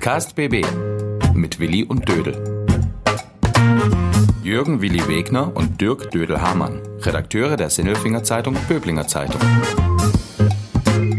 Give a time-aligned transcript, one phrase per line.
[0.00, 0.64] Podcast BB
[1.34, 2.64] mit Willi und Dödel.
[4.42, 9.38] Jürgen Willi Wegner und Dirk Dödel-Hamann, Redakteure der Sinnelfinger Zeitung Böblinger Zeitung.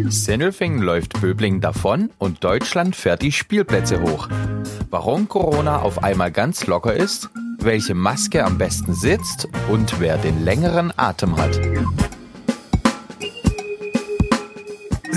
[0.09, 4.27] Sinnelfingen läuft Böbling davon und Deutschland fährt die Spielplätze hoch.
[4.89, 7.29] Warum Corona auf einmal ganz locker ist,
[7.59, 11.59] welche Maske am besten sitzt und wer den längeren Atem hat.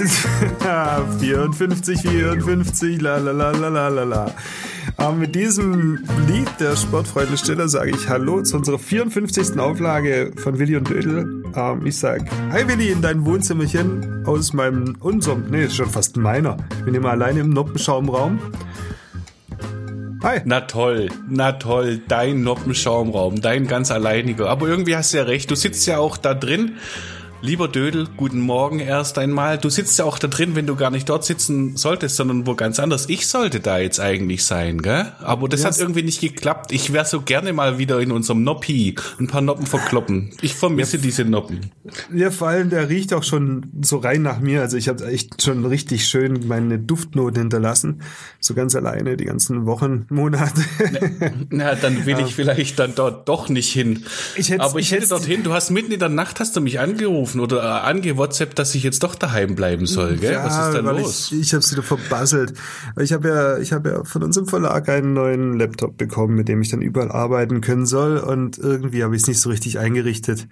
[1.21, 4.27] 54, 54, la la la la la la la.
[4.97, 9.59] Aber mit diesem Lied der Sportfreunde Stiller sage ich Hallo zu unserer 54.
[9.59, 11.43] Auflage von Willi und Dödel.
[11.57, 16.17] Ähm, ich sage Hi Willi in dein Wohnzimmerchen aus meinem, unserem, nee, ist schon fast
[16.17, 16.57] meiner.
[16.79, 18.39] Ich bin immer alleine im Noppenschaumraum.
[20.23, 20.41] Hi.
[20.45, 24.49] Na toll, na toll, dein Noppenschaumraum, dein ganz alleiniger.
[24.49, 26.77] Aber irgendwie hast du ja recht, du sitzt ja auch da drin
[27.45, 29.59] Lieber Dödel, guten Morgen erst einmal.
[29.59, 32.55] Du sitzt ja auch da drin, wenn du gar nicht dort sitzen solltest, sondern wo
[32.55, 33.07] ganz anders.
[33.11, 35.13] Ich sollte da jetzt eigentlich sein, gell?
[35.21, 35.75] Aber das yes.
[35.75, 36.73] hat irgendwie nicht geklappt.
[36.73, 40.31] Ich wäre so gerne mal wieder in unserem Noppi ein paar Noppen verkloppen.
[40.41, 41.71] Ich vermisse ja, diese Noppen.
[42.15, 44.63] Ja, vor allem, der riecht auch schon so rein nach mir.
[44.63, 48.01] Also ich habe echt schon richtig schön meine Duftnoten hinterlassen.
[48.41, 50.63] So ganz alleine die ganzen Wochen, Monate.
[51.51, 54.05] Na, dann will ich vielleicht dann dort doch nicht hin.
[54.35, 56.81] Ich Aber ich, ich hätte dorthin, du hast mitten in der Nacht hast du mich
[56.81, 60.33] angerufen angerufen oder äh, angewhatsappt, dass ich jetzt doch daheim bleiben soll, gell?
[60.33, 61.33] Ja, Was ist da los?
[61.33, 62.55] Ich, ich habe wieder verbasselt.
[63.01, 66.63] Ich habe ja, ich habe ja von unserem Verlag einen neuen Laptop bekommen, mit dem
[66.63, 70.49] ich dann überall arbeiten können soll und irgendwie habe ich es nicht so richtig eingerichtet,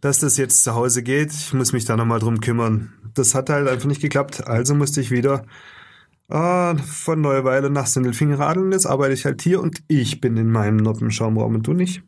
[0.00, 1.32] dass das jetzt zu Hause geht.
[1.32, 2.92] Ich muss mich da nochmal drum kümmern.
[3.14, 4.46] Das hat halt einfach nicht geklappt.
[4.46, 5.44] Also musste ich wieder
[6.28, 8.72] äh, von Neuweile nach Sindelfingen radeln.
[8.72, 12.02] Jetzt arbeite ich halt hier und ich bin in meinem Noppenschaumraum und du nicht.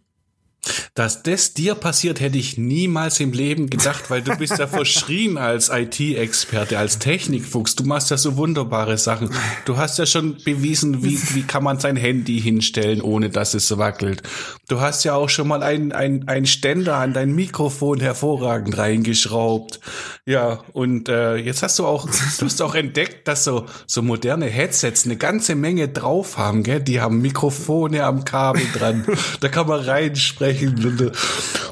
[0.94, 5.38] Dass das dir passiert, hätte ich niemals im Leben gedacht, weil du bist ja verschrien
[5.38, 7.76] als IT-Experte, als Technikfuchs.
[7.76, 9.30] Du machst ja so wunderbare Sachen.
[9.64, 13.76] Du hast ja schon bewiesen, wie, wie kann man sein Handy hinstellen, ohne dass es
[13.76, 14.22] wackelt.
[14.68, 19.80] Du hast ja auch schon mal ein, ein, ein Ständer an dein Mikrofon hervorragend reingeschraubt.
[20.24, 22.08] Ja, und äh, jetzt hast du auch,
[22.38, 26.80] du hast auch entdeckt, dass so, so moderne Headsets eine ganze Menge drauf haben, gell?
[26.80, 29.06] Die haben Mikrofone am Kabel dran.
[29.40, 31.12] Da kann man reinsprechen Märchenblinde.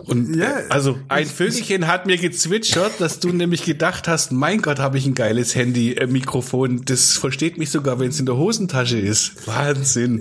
[0.07, 4.79] Und ja, also ein Vögelchen hat mir gezwitschert, dass du nämlich gedacht hast, mein Gott,
[4.79, 6.79] habe ich ein geiles Handy-Mikrofon.
[6.79, 9.47] Äh, das versteht mich sogar, wenn es in der Hosentasche ist.
[9.47, 10.21] Wahnsinn.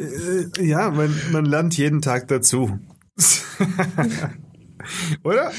[0.57, 2.79] Äh, ja, man, man lernt jeden Tag dazu.
[5.23, 5.51] Oder?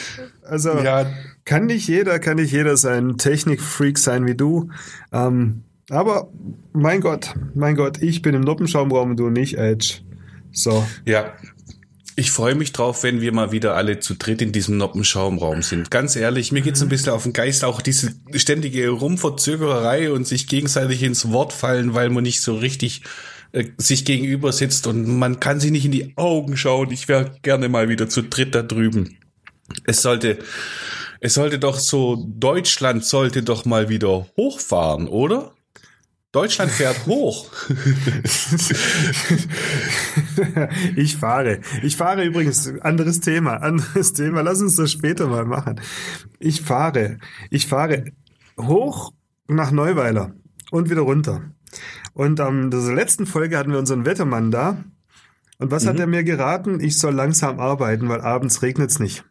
[0.43, 1.07] Also ja.
[1.45, 4.71] kann nicht jeder, kann nicht jeder sein Technikfreak sein wie du.
[5.13, 6.31] Ähm, aber
[6.73, 10.01] mein Gott, mein Gott, ich bin im Noppenschaumraum und du nicht, Edge.
[10.51, 10.87] So.
[11.05, 11.35] Ja,
[12.17, 15.91] ich freue mich drauf, wenn wir mal wieder alle zu dritt in diesem Noppenschaumraum sind.
[15.91, 20.47] Ganz ehrlich, mir geht's ein bisschen auf den Geist, auch diese ständige Rumverzögererei und sich
[20.47, 23.03] gegenseitig ins Wort fallen, weil man nicht so richtig
[23.53, 26.91] äh, sich gegenüber sitzt und man kann sich nicht in die Augen schauen.
[26.91, 29.19] Ich wäre gerne mal wieder zu dritt da drüben.
[29.85, 30.39] Es sollte,
[31.21, 35.53] es sollte doch so, Deutschland sollte doch mal wieder hochfahren, oder?
[36.35, 37.47] Deutschland fährt hoch.
[40.97, 41.61] ich fahre.
[41.85, 44.41] Ich fahre übrigens, anderes Thema, anderes Thema.
[44.41, 45.81] Lass uns das später mal machen.
[46.41, 47.19] Ich fahre.
[47.51, 48.07] Ich fahre
[48.61, 49.13] hoch
[49.47, 50.35] nach Neuweiler
[50.73, 51.53] und wieder runter.
[52.15, 54.83] Und am ähm, letzten Folge hatten wir unseren Wettermann da.
[55.59, 55.89] Und was mhm.
[55.91, 56.81] hat er mir geraten?
[56.81, 59.25] Ich soll langsam arbeiten, weil abends regnet es nicht.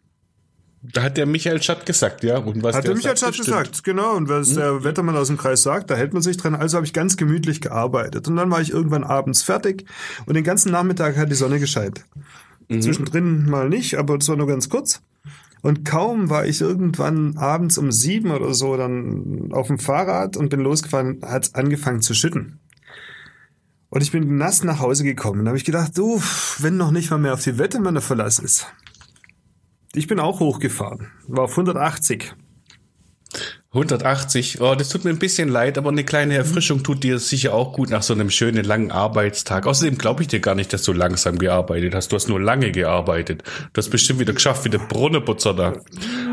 [0.85, 2.37] Da hat der Michael Schatt gesagt, ja.
[2.37, 4.15] Und was hat der, Michael Schatt gesagt, genau.
[4.15, 4.55] Und was hm?
[4.55, 6.55] der Wettermann aus dem Kreis sagt, da hält man sich dran.
[6.55, 8.27] Also habe ich ganz gemütlich gearbeitet.
[8.27, 9.85] Und dann war ich irgendwann abends fertig
[10.25, 12.03] und den ganzen Nachmittag hat die Sonne gescheit.
[12.67, 12.81] Mhm.
[12.81, 15.01] Zwischendrin mal nicht, aber es war nur ganz kurz.
[15.61, 20.49] Und kaum war ich irgendwann abends um sieben oder so dann auf dem Fahrrad und
[20.49, 22.59] bin losgefahren, hat es angefangen zu schütten.
[23.87, 25.45] Und ich bin nass nach Hause gekommen.
[25.45, 26.21] Da habe ich gedacht, du,
[26.59, 28.67] wenn noch nicht mal mehr auf die Wettermänner Verlass ist,
[29.95, 31.07] ich bin auch hochgefahren.
[31.27, 32.33] War auf 180.
[33.73, 34.61] 180.
[34.61, 37.73] Oh, das tut mir ein bisschen leid, aber eine kleine Erfrischung tut dir sicher auch
[37.73, 39.65] gut nach so einem schönen langen Arbeitstag.
[39.65, 42.11] Außerdem glaube ich dir gar nicht, dass du langsam gearbeitet hast.
[42.11, 43.43] Du hast nur lange gearbeitet.
[43.73, 45.73] Du hast bestimmt wieder geschafft, wie der Brunnenputzer da.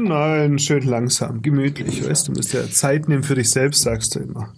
[0.02, 2.06] Nein, schön langsam, gemütlich.
[2.06, 4.52] Weißt du, musst ja Zeit nehmen für dich selbst, sagst du immer.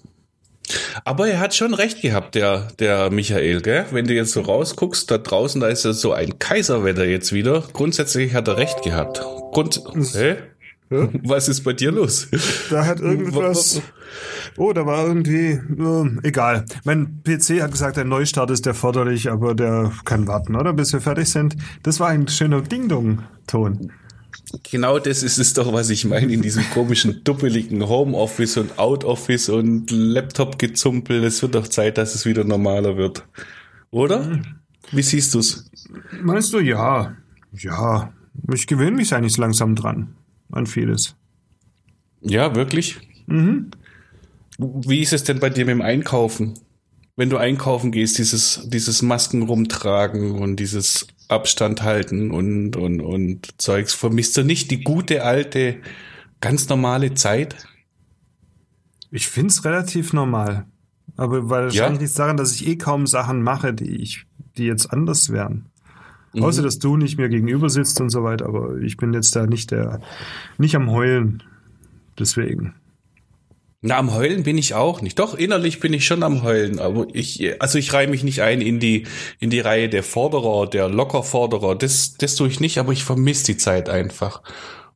[1.04, 3.86] Aber er hat schon recht gehabt, der, der Michael, gell?
[3.90, 7.64] Wenn du jetzt so rausguckst, da draußen, da ist ja so ein Kaiserwetter jetzt wieder.
[7.72, 9.20] Grundsätzlich hat er recht gehabt.
[9.52, 9.82] Grund,
[10.14, 10.28] hä?
[10.30, 10.36] Ja?
[11.24, 12.28] Was ist bei dir los?
[12.70, 13.80] Da hat irgendwas.
[14.56, 15.52] Oh, da war irgendwie.
[15.52, 16.64] Äh, egal.
[16.84, 20.72] Mein PC hat gesagt, ein Neustart ist erforderlich, aber der kann warten, oder?
[20.72, 21.56] Bis wir fertig sind.
[21.82, 23.92] Das war ein schöner Ding-Dong-Ton.
[24.70, 29.48] Genau das ist es doch, was ich meine in diesem komischen, duppeligen Homeoffice und Outoffice
[29.48, 31.24] und Laptop-Gezumpel.
[31.24, 33.24] Es wird doch Zeit, dass es wieder normaler wird.
[33.90, 34.40] Oder?
[34.90, 35.70] Wie siehst du's?
[36.22, 37.16] Meinst du, ja.
[37.52, 38.12] Ja.
[38.52, 40.14] Ich gewöhne mich eigentlich langsam dran.
[40.50, 41.14] An vieles.
[42.20, 42.98] Ja, wirklich?
[43.26, 43.70] Mhm.
[44.58, 46.54] Wie ist es denn bei dir mit dem Einkaufen?
[47.16, 53.60] Wenn du einkaufen gehst, dieses, dieses Masken rumtragen und dieses Abstand halten und, und, und
[53.60, 55.78] Zeugs, vermisst du nicht die gute alte,
[56.40, 57.56] ganz normale Zeit?
[59.10, 60.66] Ich find's relativ normal.
[61.16, 61.88] Aber wahrscheinlich ja?
[61.88, 64.26] liegt es daran, dass ich eh kaum Sachen mache, die ich,
[64.56, 65.66] die jetzt anders wären.
[66.32, 66.44] Mhm.
[66.44, 69.46] Außer, dass du nicht mir gegenüber sitzt und so weiter, aber ich bin jetzt da
[69.46, 70.00] nicht der,
[70.58, 71.42] nicht am Heulen.
[72.18, 72.74] Deswegen.
[73.84, 75.18] Na, am Heulen bin ich auch nicht.
[75.18, 78.60] Doch, innerlich bin ich schon am Heulen, aber ich, also ich reihe mich nicht ein
[78.60, 79.08] in die,
[79.40, 81.74] in die Reihe der Forderer, der Lockerforderer.
[81.74, 84.42] Das, das tue ich nicht, aber ich vermisse die Zeit einfach.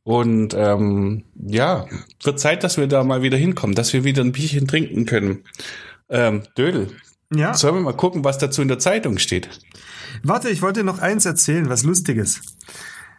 [0.03, 1.85] Und ähm, ja,
[2.23, 5.43] wird Zeit, dass wir da mal wieder hinkommen, dass wir wieder ein Bierchen trinken können.
[6.09, 6.87] Ähm, Dödel.
[7.35, 7.53] Ja.
[7.53, 9.49] Sollen wir mal gucken, was dazu in der Zeitung steht?
[10.23, 12.41] Warte, ich wollte noch eins erzählen, was Lustiges.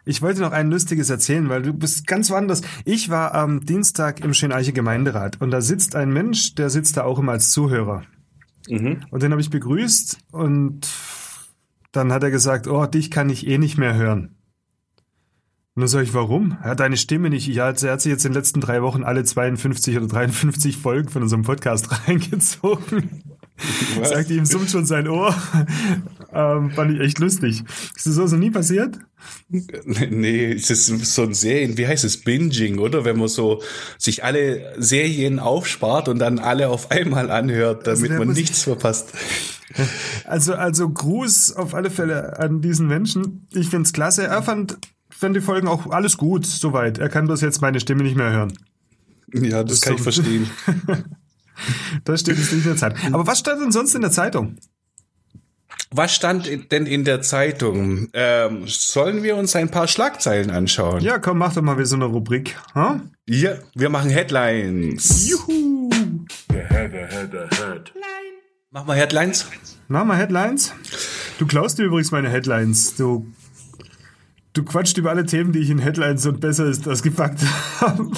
[0.09, 2.63] Ich wollte noch ein lustiges erzählen, weil du bist ganz woanders.
[2.83, 7.03] Ich war am Dienstag im Schöneiche Gemeinderat und da sitzt ein Mensch, der sitzt da
[7.03, 8.01] auch immer als Zuhörer.
[8.67, 9.05] Mhm.
[9.11, 10.89] Und den habe ich begrüßt und
[11.91, 14.35] dann hat er gesagt, oh, dich kann ich eh nicht mehr hören.
[15.75, 16.57] Und dann sage ich, warum?
[16.63, 17.45] Er hat deine Stimme nicht.
[17.45, 21.09] Ja, er hat sich jetzt in den letzten drei Wochen alle 52 oder 53 Folgen
[21.09, 23.21] von unserem Podcast reingezogen.
[23.97, 24.09] Was?
[24.09, 25.35] Sagt ihm summt schon sein Ohr.
[26.33, 27.63] ähm, fand ich echt lustig.
[27.95, 28.99] Ist das so, so nie passiert?
[29.49, 33.03] Nee, es ist so ein Serien, wie heißt es, Binging, oder?
[33.03, 33.61] Wenn man so
[33.97, 39.13] sich alle Serien aufspart und dann alle auf einmal anhört, damit also man nichts verpasst.
[40.25, 43.47] Also, also Gruß auf alle Fälle an diesen Menschen.
[43.53, 44.25] Ich find's klasse.
[44.25, 44.77] Er fand,
[45.09, 46.97] fand die Folgen auch alles gut, soweit.
[46.97, 48.53] Er kann bloß jetzt meine Stimme nicht mehr hören.
[49.33, 49.97] Ja, das, das kann so.
[49.97, 50.49] ich verstehen.
[52.03, 52.95] das steht jetzt nicht in der Zeit.
[53.11, 54.57] Aber was stand denn sonst in der Zeitung?
[55.91, 58.09] Was stand denn in der Zeitung?
[58.13, 61.01] Ähm, sollen wir uns ein paar Schlagzeilen anschauen?
[61.01, 62.55] Ja, komm, mach doch mal wieder so eine Rubrik.
[62.75, 62.99] Huh?
[63.27, 65.27] Ja, wir machen Headlines.
[65.27, 65.89] Juhu.
[66.49, 67.91] The head, the head, the head.
[68.69, 69.47] Mach mal Headlines.
[69.87, 70.73] Mach mal Headlines.
[71.39, 72.95] Du klaust dir übrigens meine Headlines.
[72.95, 73.25] Du
[74.59, 77.39] Du quatscht über alle Themen, die ich in Headlines und besser ist das gepackt
[77.79, 78.11] habe.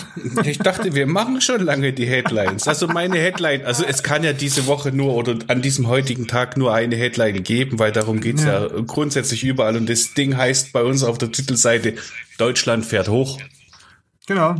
[0.43, 2.67] Ich dachte, wir machen schon lange die Headlines.
[2.67, 6.57] Also meine Headline, also es kann ja diese Woche nur oder an diesem heutigen Tag
[6.57, 8.65] nur eine Headline geben, weil darum geht's ja.
[8.65, 9.77] ja grundsätzlich überall.
[9.77, 11.93] Und das Ding heißt bei uns auf der Titelseite,
[12.39, 13.39] Deutschland fährt hoch.
[14.25, 14.55] Genau.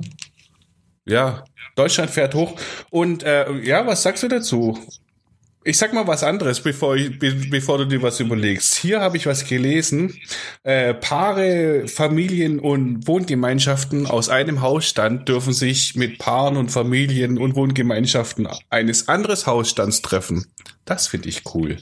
[1.06, 1.45] Ja,
[1.75, 2.60] Deutschland fährt hoch.
[2.92, 4.78] Und äh, ja, was sagst du dazu?
[5.63, 8.75] Ich sag mal was anderes, bevor, ich, bevor du dir was überlegst.
[8.75, 10.18] Hier habe ich was gelesen.
[10.63, 17.56] Äh, Paare, Familien und Wohngemeinschaften aus einem Hausstand dürfen sich mit Paaren und Familien und
[17.56, 20.48] Wohngemeinschaften eines anderes Hausstands treffen.
[20.86, 21.78] Das finde ich cool.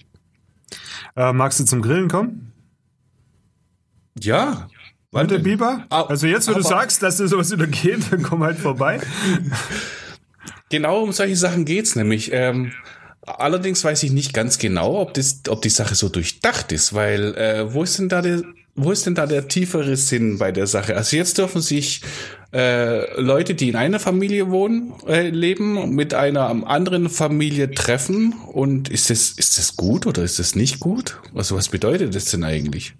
[1.15, 2.51] Äh, magst du zum Grillen kommen?
[4.19, 4.67] Ja.
[5.11, 5.85] Mit der Biber?
[5.89, 8.99] Also jetzt, wo du sagst, dass dir sowas wieder geht, dann komm halt vorbei.
[10.69, 12.31] genau um solche Sachen geht's nämlich.
[12.33, 12.73] Ähm,
[13.21, 17.35] Allerdings weiß ich nicht ganz genau, ob, das, ob die Sache so durchdacht ist, weil
[17.35, 18.43] äh, wo ist denn da der,
[18.75, 20.95] wo ist denn da der tiefere Sinn bei der Sache?
[20.95, 22.01] Also jetzt dürfen sich
[22.53, 28.33] äh, Leute, die in einer Familie wohnen, äh, leben, mit einer anderen Familie treffen.
[28.33, 31.19] Und ist das, ist das gut oder ist das nicht gut?
[31.35, 32.95] Also was bedeutet das denn eigentlich?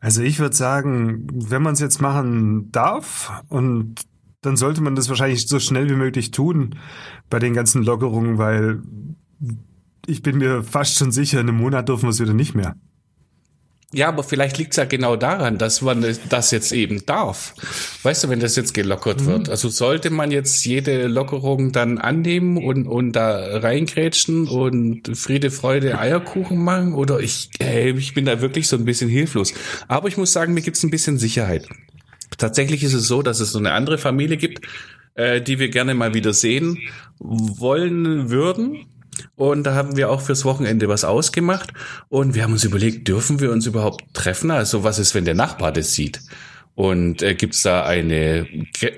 [0.00, 3.96] Also ich würde sagen, wenn man es jetzt machen darf und
[4.42, 6.76] dann sollte man das wahrscheinlich so schnell wie möglich tun
[7.28, 8.80] bei den ganzen Lockerungen, weil
[10.06, 12.76] ich bin mir fast schon sicher, in einem Monat dürfen wir es wieder nicht mehr.
[13.94, 17.54] Ja, aber vielleicht liegt es ja genau daran, dass man das jetzt eben darf.
[18.02, 19.26] Weißt du, wenn das jetzt gelockert mhm.
[19.26, 19.48] wird.
[19.48, 25.98] Also sollte man jetzt jede Lockerung dann annehmen und, und da reingrätschen und Friede, Freude,
[25.98, 26.92] Eierkuchen machen?
[26.92, 29.54] Oder ich, hey, ich bin da wirklich so ein bisschen hilflos.
[29.88, 31.66] Aber ich muss sagen, mir gibt es ein bisschen Sicherheit.
[32.36, 34.66] Tatsächlich ist es so, dass es so eine andere Familie gibt,
[35.14, 36.78] äh, die wir gerne mal wieder sehen
[37.18, 38.84] wollen würden
[39.36, 41.72] und da haben wir auch fürs Wochenende was ausgemacht.
[42.08, 44.50] Und wir haben uns überlegt, dürfen wir uns überhaupt treffen?
[44.50, 46.20] Also was ist, wenn der Nachbar das sieht?
[46.74, 48.46] Und äh, gibt es da eine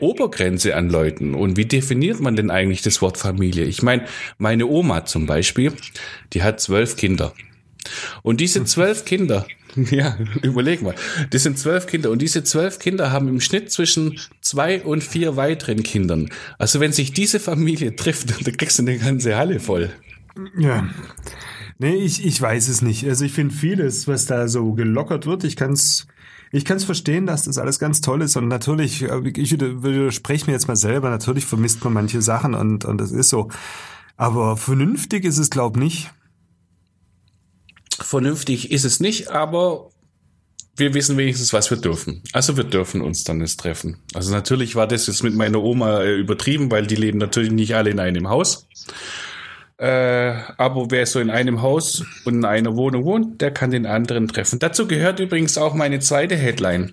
[0.00, 1.34] Obergrenze an Leuten?
[1.34, 3.64] Und wie definiert man denn eigentlich das Wort Familie?
[3.64, 4.04] Ich meine,
[4.36, 5.72] meine Oma zum Beispiel,
[6.34, 7.32] die hat zwölf Kinder.
[8.22, 9.46] Und diese zwölf Kinder,
[9.90, 10.94] ja, überleg mal,
[11.30, 15.36] das sind zwölf Kinder und diese zwölf Kinder haben im Schnitt zwischen zwei und vier
[15.36, 16.28] weiteren Kindern.
[16.58, 19.90] Also wenn sich diese Familie trifft, dann kriegst du eine ganze Halle voll.
[20.56, 20.88] Ja.
[21.78, 23.06] Nee, ich, ich weiß es nicht.
[23.06, 26.06] Also ich finde vieles, was da so gelockert wird, ich kann es
[26.52, 30.46] ich kann es verstehen, dass das alles ganz toll ist und natürlich, äh, ich widerspreche
[30.46, 33.48] mir jetzt mal selber, natürlich vermisst man manche Sachen und, und das ist so.
[34.16, 36.10] Aber vernünftig ist es, glaub nicht.
[38.00, 39.90] Vernünftig ist es nicht, aber
[40.76, 42.22] wir wissen wenigstens, was wir dürfen.
[42.32, 43.98] Also wir dürfen uns dann jetzt treffen.
[44.14, 47.74] Also natürlich war das jetzt mit meiner Oma äh, übertrieben, weil die leben natürlich nicht
[47.76, 48.66] alle in einem Haus.
[49.80, 53.86] Äh, aber wer so in einem Haus und in einer Wohnung wohnt, der kann den
[53.86, 54.58] anderen treffen.
[54.58, 56.92] Dazu gehört übrigens auch meine zweite Headline.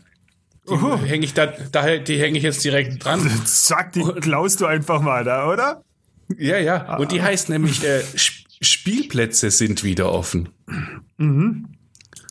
[0.69, 3.29] Die hänge ich da, da, die hänge ich jetzt direkt dran.
[3.45, 5.83] Zack, die klaust du einfach mal da, oder?
[6.37, 6.95] Ja, ja.
[6.95, 10.47] Und die heißt nämlich, äh, Spielplätze sind wieder offen.
[11.17, 11.67] Mhm.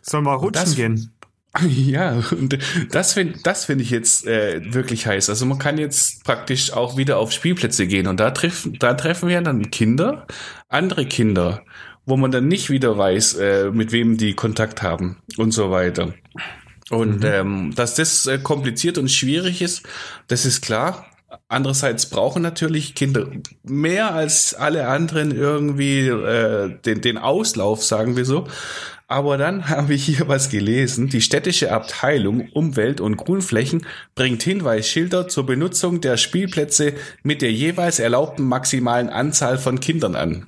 [0.01, 1.13] Soll mal rutschen das, gehen.
[1.69, 2.59] Ja, und
[2.91, 5.29] das finde das finde ich jetzt äh, wirklich heiß.
[5.31, 9.29] Also man kann jetzt praktisch auch wieder auf Spielplätze gehen und da treffen, da treffen
[9.29, 10.27] wir dann Kinder,
[10.69, 11.65] andere Kinder,
[12.05, 16.15] wo man dann nicht wieder weiß, äh, mit wem die Kontakt haben und so weiter.
[16.91, 17.27] Und mhm.
[17.27, 19.83] ähm, dass das äh, kompliziert und schwierig ist,
[20.29, 21.07] das ist klar.
[21.49, 23.27] Andererseits brauchen natürlich Kinder
[23.63, 28.47] mehr als alle anderen irgendwie äh, den, den Auslauf, sagen wir so.
[29.09, 31.09] Aber dann habe ich hier was gelesen.
[31.09, 37.99] Die städtische Abteilung Umwelt und Grünflächen bringt Hinweisschilder zur Benutzung der Spielplätze mit der jeweils
[37.99, 40.47] erlaubten maximalen Anzahl von Kindern an.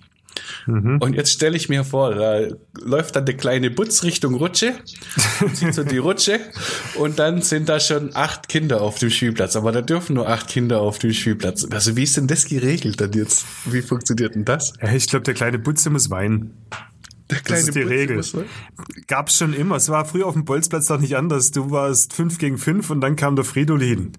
[0.67, 0.99] Mhm.
[1.01, 2.41] Und jetzt stelle ich mir vor, da
[2.81, 4.75] läuft dann der kleine Butz Richtung Rutsche,
[5.55, 6.41] zieht so die Rutsche
[6.97, 9.57] und dann sind da schon acht Kinder auf dem Spielplatz.
[9.57, 11.67] Aber da dürfen nur acht Kinder auf dem Spielplatz.
[11.71, 13.47] Also wie ist denn das geregelt dann jetzt?
[13.65, 14.73] Wie funktioniert denn das?
[14.95, 16.67] Ich glaube, der kleine Butze muss weinen.
[17.31, 18.17] Der kleine das ist die Butze Regel.
[18.17, 18.37] Muss
[19.07, 19.77] Gab's schon immer.
[19.77, 21.51] Es war früher auf dem Bolzplatz doch nicht anders.
[21.51, 24.13] Du warst fünf gegen fünf und dann kam der Fridolin.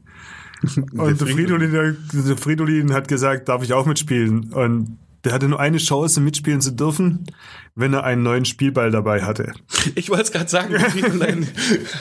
[0.91, 4.51] Und der Fridolin, der Fridolin hat gesagt, darf ich auch mitspielen?
[4.51, 7.25] Und der hatte nur eine Chance, mitspielen zu dürfen,
[7.75, 9.53] wenn er einen neuen Spielball dabei hatte.
[9.95, 11.47] Ich wollte es gerade sagen, Friedlein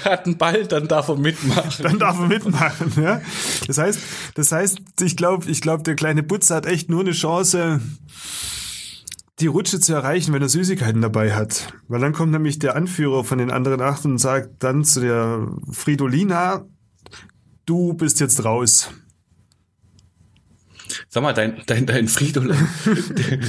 [0.05, 1.83] hat einen Ball, dann darf er mitmachen.
[1.83, 3.21] Dann darf er mitmachen, ja.
[3.67, 4.01] Das heißt,
[4.35, 7.81] das heißt, ich glaube, ich glaube, der kleine Butzer hat echt nur eine Chance,
[9.41, 11.73] die Rutsche zu erreichen, wenn er Süßigkeiten dabei hat.
[11.87, 15.49] Weil dann kommt nämlich der Anführer von den anderen acht und sagt dann zu der
[15.71, 16.65] Fridolina,
[17.67, 18.91] du bist jetzt raus.
[21.09, 22.57] Sag mal, dein, dein, dein Fridolin,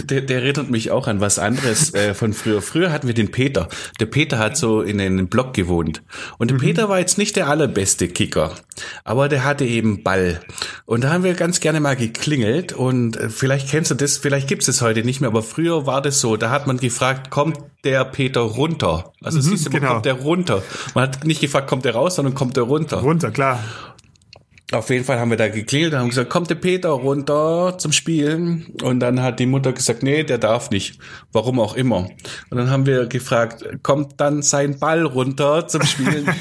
[0.04, 2.62] der, der, erinnert mich auch an was anderes äh, von früher.
[2.62, 3.68] Früher hatten wir den Peter.
[4.00, 6.02] Der Peter hat so in einem Block gewohnt.
[6.38, 6.62] Und der mhm.
[6.62, 8.56] Peter war jetzt nicht der allerbeste Kicker,
[9.04, 10.40] aber der hatte eben Ball.
[10.86, 14.48] Und da haben wir ganz gerne mal geklingelt und äh, vielleicht kennst du das, vielleicht
[14.48, 17.58] gibt es heute nicht mehr, aber früher war das so, da hat man gefragt, kommt
[17.84, 19.14] der Peter runter?
[19.24, 19.94] Also mhm, siehst du, genau.
[19.94, 20.64] kommt der runter?
[20.94, 22.98] Man hat nicht gefragt, kommt der raus, sondern kommt der runter.
[22.98, 23.60] Runter, klar.
[24.72, 27.92] Auf jeden Fall haben wir da geklingelt und haben gesagt, kommt der Peter runter zum
[27.92, 28.68] Spielen.
[28.84, 31.00] Und dann hat die Mutter gesagt, nee, der darf nicht.
[31.32, 32.08] Warum auch immer.
[32.52, 36.30] Und dann haben wir gefragt, kommt dann sein Ball runter zum Spielen?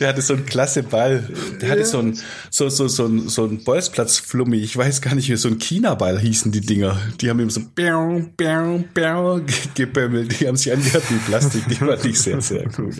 [0.00, 1.28] der hatte so einen klasse Ball.
[1.60, 4.56] Der hatte so einen, so, so, so, ein, so ein Bolzplatz-Flummi.
[4.56, 6.96] Ich weiß gar nicht, wie so ein China-Ball hießen die Dinger.
[7.20, 9.42] Die haben ihm so bäu, bäu, bäu
[9.74, 10.40] gebämmelt.
[10.40, 11.68] Die haben sich angehört wie Plastik.
[11.68, 12.90] Die fand ich sehr, sehr cool.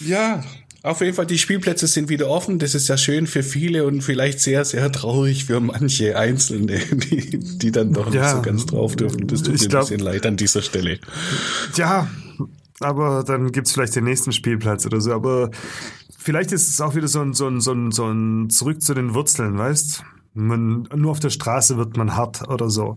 [0.00, 0.44] Ja,
[0.86, 2.60] auf jeden Fall, die Spielplätze sind wieder offen.
[2.60, 7.40] Das ist ja schön für viele und vielleicht sehr, sehr traurig für manche Einzelne, die,
[7.40, 9.26] die dann doch ja, nicht so ganz drauf dürfen.
[9.26, 11.00] Das tut mir glaub, ein bisschen leid an dieser Stelle.
[11.74, 12.08] Ja,
[12.78, 15.12] aber dann gibt's vielleicht den nächsten Spielplatz oder so.
[15.12, 15.50] Aber
[16.16, 18.94] vielleicht ist es auch wieder so ein, so ein, so ein, so ein Zurück zu
[18.94, 20.04] den Wurzeln, weißt?
[20.34, 22.96] Man, nur auf der Straße wird man hart oder so.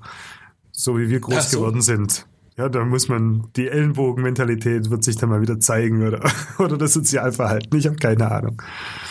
[0.72, 1.58] So wie wir groß so.
[1.58, 2.28] geworden sind.
[2.60, 6.92] Ja, da muss man, die Ellenbogenmentalität wird sich dann mal wieder zeigen oder, oder das
[6.92, 7.80] Sozialverhalten.
[7.80, 8.62] Ich habe keine Ahnung.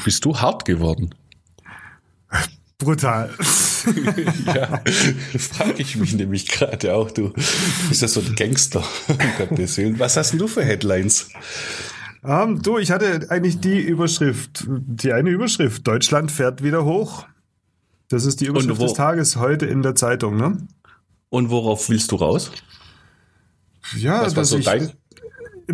[0.04, 1.14] Bist du hart geworden?
[2.76, 3.30] Brutal.
[4.46, 4.82] ja,
[5.38, 7.10] frage ich mich nämlich gerade auch.
[7.10, 7.32] Du
[7.88, 8.84] bist ja so ein Gangster.
[9.96, 11.30] Was hast denn du für Headlines?
[12.20, 15.86] Um, ähm, du, ich hatte eigentlich die Überschrift, die eine Überschrift.
[15.86, 17.24] Deutschland fährt wieder hoch.
[18.08, 20.58] Das ist die Überschrift des Tages heute in der Zeitung, ne?
[21.30, 22.50] Und worauf willst du raus?
[23.96, 24.90] Ja, Was dass so ich dein?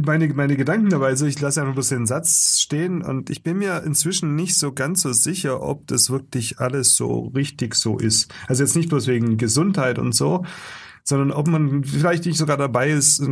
[0.04, 3.59] meine, meine Gedanken dabei, also ich lasse einfach bloß den Satz stehen und ich bin
[3.59, 8.33] mir inzwischen nicht so ganz so sicher, ob das wirklich alles so richtig so ist.
[8.49, 10.44] Also jetzt nicht bloß wegen Gesundheit und so,
[11.04, 13.23] sondern ob man vielleicht nicht sogar dabei ist,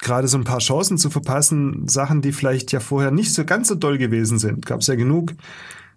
[0.00, 3.68] gerade so ein paar Chancen zu verpassen, Sachen, die vielleicht ja vorher nicht so ganz
[3.68, 4.64] so doll gewesen sind.
[4.64, 5.34] Gab es ja genug,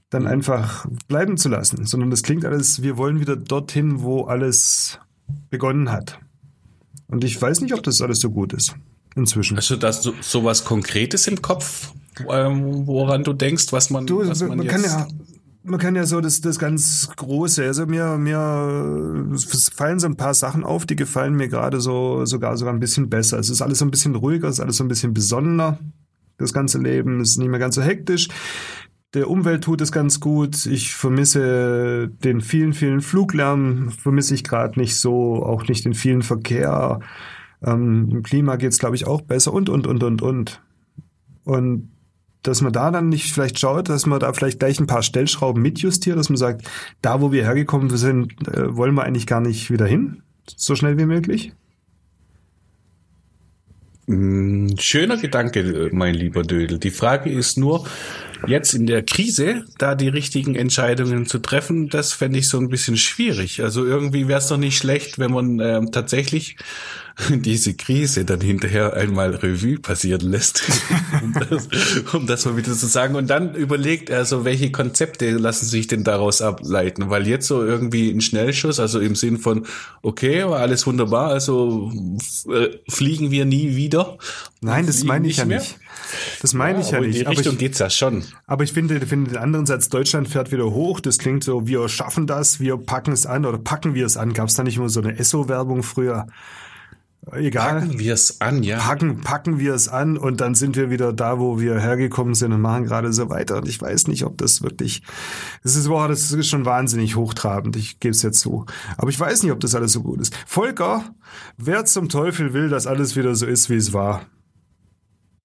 [0.10, 1.86] dann einfach bleiben zu lassen.
[1.86, 5.00] Sondern das klingt alles, wir wollen wieder dorthin, wo alles
[5.50, 6.20] begonnen hat.
[7.12, 8.74] Und ich weiß nicht, ob das alles so gut ist.
[9.16, 9.58] Inzwischen.
[9.58, 11.92] Hast du das so, so was Konkretes im Kopf,
[12.30, 15.08] ähm, woran du denkst, was man, du, was man, man jetzt kann ja
[15.64, 19.28] man kann ja so das, das ganz Große, also mir, mir
[19.76, 23.10] fallen so ein paar Sachen auf, die gefallen mir gerade so sogar sogar ein bisschen
[23.10, 23.38] besser.
[23.38, 25.78] Es ist alles so ein bisschen ruhiger, es ist alles so ein bisschen besonnener.
[26.38, 27.22] das ganze Leben.
[27.22, 28.28] Es ist nicht mehr ganz so hektisch.
[29.14, 30.66] Der Umwelt tut es ganz gut.
[30.66, 36.22] Ich vermisse den vielen, vielen Fluglärm, vermisse ich gerade nicht so, auch nicht den vielen
[36.22, 37.00] Verkehr.
[37.62, 40.62] Ähm, Im Klima geht's, glaube ich, auch besser und, und, und, und, und.
[41.44, 41.92] Und
[42.44, 45.62] dass man da dann nicht vielleicht schaut, dass man da vielleicht gleich ein paar Stellschrauben
[45.62, 46.68] mitjustiert, dass man sagt,
[47.02, 50.98] da wo wir hergekommen sind, äh, wollen wir eigentlich gar nicht wieder hin, so schnell
[50.98, 51.54] wie möglich.
[54.12, 56.80] Mm, schöner Gedanke, mein lieber Dödel.
[56.80, 57.88] Die Frage ist nur,
[58.46, 62.68] jetzt in der Krise, da die richtigen Entscheidungen zu treffen, das fände ich so ein
[62.68, 63.64] bisschen schwierig.
[63.64, 66.58] Also irgendwie wäre es doch nicht schlecht, wenn man ähm, tatsächlich
[67.30, 70.64] diese Krise dann hinterher einmal Revue passieren lässt,
[71.24, 71.70] um, das,
[72.14, 73.16] um das mal wieder zu sagen.
[73.16, 77.10] Und dann überlegt er so, welche Konzepte lassen sich denn daraus ableiten?
[77.10, 79.66] Weil jetzt so irgendwie ein Schnellschuss, also im Sinn von,
[80.02, 81.92] okay, war alles wunderbar, also
[82.50, 84.18] äh, fliegen wir nie wieder.
[84.62, 85.60] Nein, das meine ich ja mehr.
[85.60, 85.80] nicht.
[86.42, 87.20] Das meine ja, ich ja nicht.
[87.20, 88.24] In die Richtung ich, geht's ja schon.
[88.46, 91.00] Aber ich finde, finde den anderen Satz, Deutschland fährt wieder hoch.
[91.00, 94.34] Das klingt so, wir schaffen das, wir packen es an oder packen wir es an.
[94.34, 96.28] Gab es da nicht immer so eine Esso-Werbung früher?
[97.32, 97.82] Egal.
[97.82, 98.80] Packen wir es an, ja.
[98.80, 102.52] Packen, packen wir es an und dann sind wir wieder da, wo wir hergekommen sind
[102.52, 103.58] und machen gerade so weiter.
[103.58, 105.04] Und ich weiß nicht, ob das wirklich,
[105.64, 107.76] das ist, boah, das ist schon wahnsinnig hochtrabend.
[107.76, 108.66] Ich gebe es jetzt zu.
[108.98, 110.36] Aber ich weiß nicht, ob das alles so gut ist.
[110.48, 111.04] Volker,
[111.58, 114.26] wer zum Teufel will, dass alles wieder so ist, wie es war?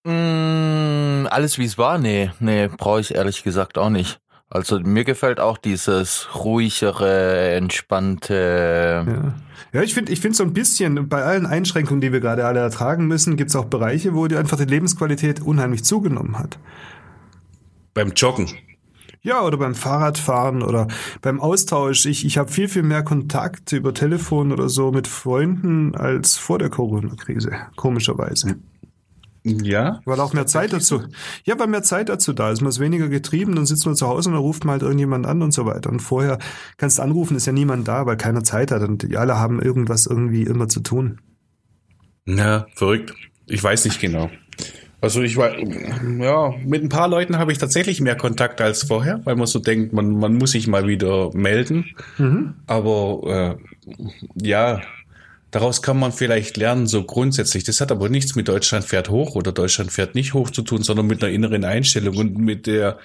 [0.05, 1.99] Mm, alles wie es war?
[1.99, 4.19] Nee, nee, brauche ich ehrlich gesagt auch nicht.
[4.49, 9.05] Also mir gefällt auch dieses ruhigere, entspannte.
[9.07, 9.35] Ja,
[9.73, 12.61] ja ich finde ich finde so ein bisschen, bei allen Einschränkungen, die wir gerade alle
[12.61, 16.59] ertragen müssen, gibt es auch Bereiche, wo die einfach die Lebensqualität unheimlich zugenommen hat.
[17.95, 18.49] Beim Joggen.
[19.23, 20.87] Ja, oder beim Fahrradfahren oder
[21.21, 22.07] beim Austausch.
[22.07, 26.61] Ich, ich habe viel, viel mehr Kontakt über Telefon oder so mit Freunden als vor
[26.61, 28.57] der Corona-Krise, komischerweise.
[29.47, 30.01] Ja.
[30.05, 31.03] Weil auch mehr Zeit dazu.
[31.45, 32.63] Ja, weil mehr Zeit dazu da ist.
[32.63, 35.25] Man ist weniger getrieben, dann sitzt man zu Hause und dann ruft man halt irgendjemand
[35.25, 35.89] an und so weiter.
[35.91, 36.39] Und vorher
[36.79, 38.83] kannst du anrufen, ist ja niemand da, weil keiner Zeit hat.
[38.83, 41.21] Und die alle haben irgendwas irgendwie immer zu tun.
[42.25, 43.15] Na, verrückt.
[43.47, 44.31] Ich weiß nicht genau.
[45.01, 49.21] Also ich war, ja, mit ein paar Leuten habe ich tatsächlich mehr Kontakt als vorher,
[49.25, 51.95] weil man so denkt, man, man muss sich mal wieder melden.
[52.19, 52.55] Mhm.
[52.67, 53.95] Aber äh,
[54.43, 54.81] ja,
[55.57, 57.65] Daraus kann man vielleicht lernen, so grundsätzlich.
[57.65, 60.83] Das hat aber nichts mit Deutschland fährt hoch oder Deutschland fährt nicht hoch zu tun,
[60.83, 62.99] sondern mit einer inneren Einstellung und mit der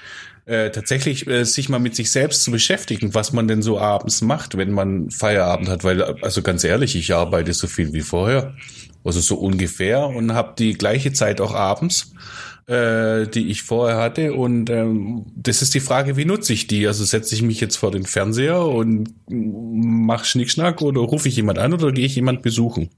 [0.47, 4.21] äh, tatsächlich äh, sich mal mit sich selbst zu beschäftigen, was man denn so abends
[4.21, 5.85] macht, wenn man Feierabend hat.
[5.85, 8.53] Weil, also ganz ehrlich, ich arbeite so viel wie vorher,
[9.05, 12.11] also so ungefähr und habe die gleiche Zeit auch abends
[12.71, 14.33] äh, die ich vorher hatte.
[14.33, 16.87] Und ähm, das ist die Frage, wie nutze ich die?
[16.87, 21.59] Also setze ich mich jetzt vor den Fernseher und mache Schnickschnack oder rufe ich jemand
[21.59, 22.89] an oder gehe ich jemand besuchen?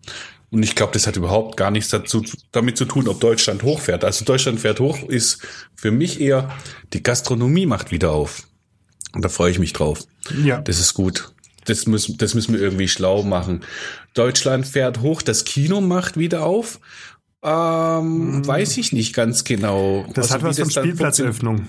[0.51, 4.03] Und ich glaube, das hat überhaupt gar nichts dazu, damit zu tun, ob Deutschland hochfährt.
[4.03, 5.41] Also Deutschland fährt hoch ist
[5.73, 6.51] für mich eher,
[6.93, 8.47] die Gastronomie macht wieder auf.
[9.13, 10.01] Und da freue ich mich drauf.
[10.43, 10.61] Ja.
[10.61, 11.33] Das ist gut.
[11.65, 13.61] Das müssen, das müssen wir irgendwie schlau machen.
[14.13, 16.79] Deutschland fährt hoch, das Kino macht wieder auf.
[17.43, 18.47] Ähm, hm.
[18.47, 20.05] Weiß ich nicht ganz genau.
[20.13, 21.67] Das also, hat was von Spielplatzöffnung.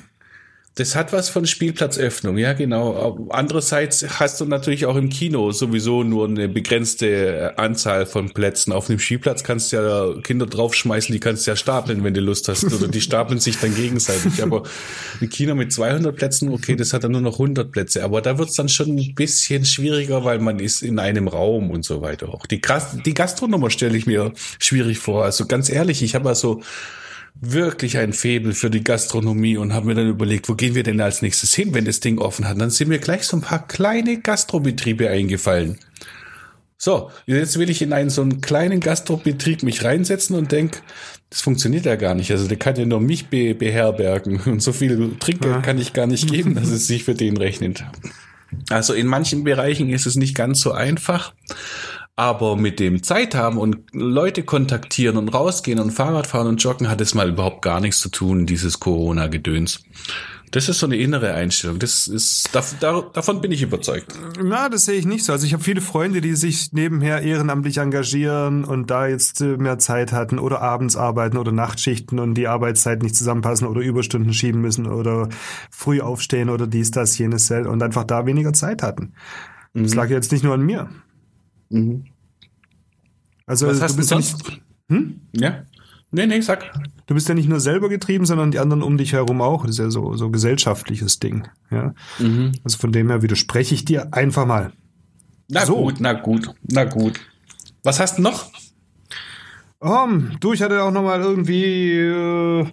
[0.76, 3.28] Das hat was von Spielplatzöffnung, ja genau.
[3.30, 8.72] Andererseits hast du natürlich auch im Kino sowieso nur eine begrenzte Anzahl von Plätzen.
[8.72, 12.20] Auf einem Spielplatz kannst du ja Kinder draufschmeißen, die kannst du ja stapeln, wenn du
[12.20, 12.64] Lust hast.
[12.64, 14.42] Oder die stapeln sich dann gegenseitig.
[14.42, 14.64] Aber
[15.20, 18.02] ein Kino mit 200 Plätzen, okay, das hat dann nur noch 100 Plätze.
[18.02, 21.84] Aber da wird's dann schon ein bisschen schwieriger, weil man ist in einem Raum und
[21.84, 22.30] so weiter.
[22.30, 22.60] Auch die,
[23.06, 25.24] die Gastronummer stelle ich mir schwierig vor.
[25.24, 26.62] Also ganz ehrlich, ich habe also
[27.34, 31.00] wirklich ein Faible für die Gastronomie und habe mir dann überlegt, wo gehen wir denn
[31.00, 32.60] als nächstes hin, wenn das Ding offen hat.
[32.60, 35.78] Dann sind mir gleich so ein paar kleine Gastrobetriebe eingefallen.
[36.76, 40.82] So, jetzt will ich in einen so einen kleinen Gastrobetrieb mich reinsetzen und denk,
[41.30, 42.30] das funktioniert ja gar nicht.
[42.30, 46.06] Also der kann ja nur mich be beherbergen und so viel Trinkgeld kann ich gar
[46.06, 47.84] nicht geben, dass es sich für den rechnet.
[48.70, 51.34] Also in manchen Bereichen ist es nicht ganz so einfach.
[52.16, 56.88] Aber mit dem Zeit haben und Leute kontaktieren und rausgehen und Fahrrad fahren und joggen
[56.88, 59.80] hat es mal überhaupt gar nichts zu tun, dieses Corona-Gedöns.
[60.54, 61.80] Das ist so eine innere Einstellung.
[61.80, 64.14] Das ist, davon bin ich überzeugt.
[64.40, 65.32] Na, das sehe ich nicht so.
[65.32, 70.12] Also ich habe viele Freunde, die sich nebenher ehrenamtlich engagieren und da jetzt mehr Zeit
[70.12, 74.86] hatten oder abends arbeiten oder Nachtschichten und die Arbeitszeit nicht zusammenpassen oder Überstunden schieben müssen
[74.86, 75.28] oder
[75.72, 79.14] früh aufstehen oder dies, das, jenes und einfach da weniger Zeit hatten.
[79.72, 79.96] Das mhm.
[79.96, 80.88] lag jetzt nicht nur an mir.
[81.68, 82.04] Mhm.
[83.46, 84.60] Also Was du bist ja nicht.
[84.88, 85.20] Hm?
[85.32, 85.64] Ja.
[86.10, 86.72] Nee, nee, sag.
[87.06, 89.62] Du bist ja nicht nur selber getrieben, sondern die anderen um dich herum auch.
[89.62, 91.48] Das ist ja so, so gesellschaftliches Ding.
[91.70, 91.92] Ja.
[92.18, 92.52] Mhm.
[92.62, 94.72] Also von dem her widerspreche ich dir einfach mal.
[95.48, 95.76] Na so.
[95.76, 97.20] gut, na gut, na gut.
[97.82, 98.50] Was hast du noch?
[99.80, 102.66] Um, du, ich hatte auch noch mal irgendwie äh,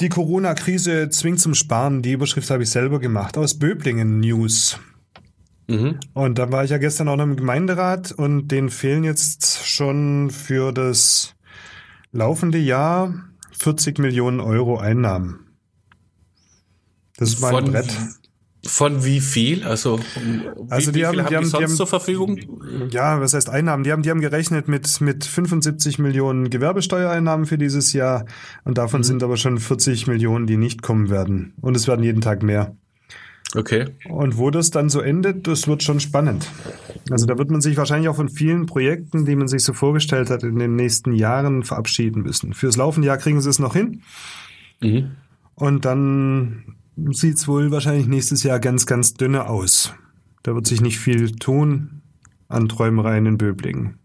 [0.00, 2.02] Die Corona-Krise zwingt zum Sparen.
[2.02, 4.78] Die Überschrift habe ich selber gemacht aus Böblingen News.
[5.66, 5.98] Mhm.
[6.12, 10.30] Und da war ich ja gestern auch noch im Gemeinderat und denen fehlen jetzt schon
[10.30, 11.34] für das
[12.12, 13.14] laufende Jahr
[13.52, 15.40] 40 Millionen Euro Einnahmen.
[17.16, 17.96] Das ist mein von, Brett.
[18.66, 19.62] Von wie viel?
[19.64, 20.00] Also,
[20.70, 22.38] also die, haben, haben, die, haben, sonst die haben, zur Verfügung?
[22.90, 23.84] Ja, was heißt Einnahmen?
[23.84, 28.24] Die haben, die haben gerechnet mit, mit 75 Millionen Gewerbesteuereinnahmen für dieses Jahr
[28.64, 29.04] und davon mhm.
[29.04, 31.54] sind aber schon 40 Millionen, die nicht kommen werden.
[31.60, 32.74] Und es werden jeden Tag mehr.
[33.54, 33.86] Okay.
[34.08, 36.50] Und wo das dann so endet, das wird schon spannend.
[37.10, 40.30] Also da wird man sich wahrscheinlich auch von vielen Projekten, die man sich so vorgestellt
[40.30, 42.52] hat, in den nächsten Jahren verabschieden müssen.
[42.52, 44.02] Fürs laufende Jahr kriegen sie es noch hin.
[44.80, 45.12] Mhm.
[45.54, 46.76] Und dann
[47.10, 49.94] sieht es wohl wahrscheinlich nächstes Jahr ganz, ganz dünne aus.
[50.42, 52.02] Da wird sich nicht viel tun
[52.48, 53.98] an Träumereien in Böblingen.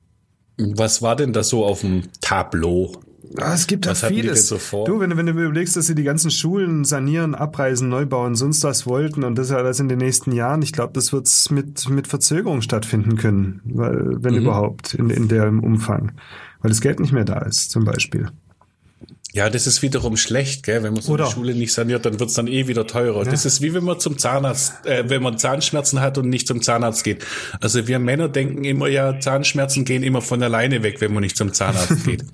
[0.57, 2.91] Was war denn da so auf dem Tableau?
[3.37, 4.47] Ah, es gibt da vieles.
[4.47, 8.35] So du, wenn, wenn du überlegst, dass sie die ganzen Schulen sanieren, abreisen, neu bauen,
[8.35, 11.87] sonst was wollten und das alles in den nächsten Jahren, ich glaube, das wird mit,
[11.89, 14.41] mit Verzögerung stattfinden können, weil, wenn mhm.
[14.41, 16.13] überhaupt, in, in dem Umfang.
[16.61, 18.29] Weil das Geld nicht mehr da ist, zum Beispiel.
[19.39, 20.83] Ja, das ist wiederum schlecht, gell?
[20.83, 21.23] Wenn man so Oder?
[21.23, 23.23] eine Schule nicht saniert, dann wird's dann eh wieder teurer.
[23.23, 23.31] Ja.
[23.31, 26.61] Das ist wie wenn man zum Zahnarzt, äh, wenn man Zahnschmerzen hat und nicht zum
[26.61, 27.25] Zahnarzt geht.
[27.61, 31.37] Also wir Männer denken immer ja, Zahnschmerzen gehen immer von alleine weg, wenn man nicht
[31.37, 32.25] zum Zahnarzt geht.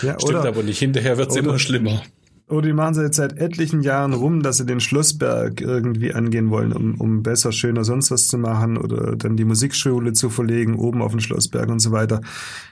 [0.00, 0.78] ja, Stimmt oder, aber nicht.
[0.78, 2.00] Hinterher wird's immer schlimmer.
[2.48, 6.48] Oder die machen sie jetzt seit etlichen Jahren rum, dass sie den Schlossberg irgendwie angehen
[6.48, 10.76] wollen, um, um besser, schöner, sonst was zu machen oder dann die Musikschule zu verlegen,
[10.76, 12.22] oben auf den Schlossberg und so weiter.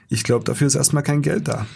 [0.09, 1.67] Ich glaube, dafür ist erstmal kein Geld da.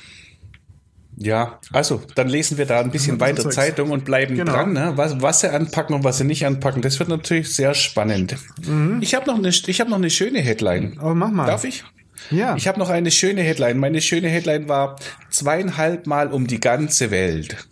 [1.22, 4.54] Ja, also dann lesen wir da ein bisschen weiter Zeitung und bleiben genau.
[4.54, 4.94] dran, ne?
[4.96, 6.82] was, was sie anpacken und was sie nicht anpacken.
[6.82, 8.38] Das wird natürlich sehr spannend.
[8.66, 9.00] Mhm.
[9.02, 10.98] Ich habe noch eine, ich habe noch eine schöne Headline.
[11.04, 11.46] Oh, mach mal.
[11.46, 11.84] Darf ich?
[12.32, 12.56] Ja.
[12.56, 13.78] Ich habe noch eine schöne Headline.
[13.80, 14.96] Meine schöne Headline war
[15.30, 17.68] zweieinhalb Mal um die ganze Welt.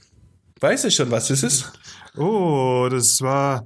[0.60, 1.72] Weißt du schon, was das ist?
[2.18, 3.64] Oh, das war,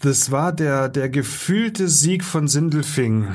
[0.00, 3.28] das war der, der gefühlte Sieg von Sindelfing.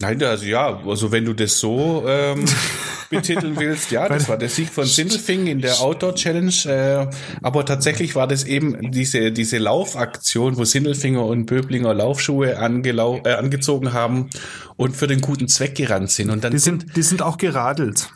[0.00, 2.44] Nein, also ja, also wenn du das so ähm,
[3.10, 6.52] betiteln willst, ja, das war der Sieg von Sindelfing in der Outdoor Challenge.
[6.66, 7.06] Äh,
[7.42, 13.32] aber tatsächlich war das eben diese diese Laufaktion, wo Sindelfinger und Böblinger Laufschuhe angelau äh,
[13.34, 14.30] angezogen haben
[14.76, 16.30] und für den guten Zweck gerannt sind.
[16.30, 18.10] Und dann die sind, sind die sind auch geradelt.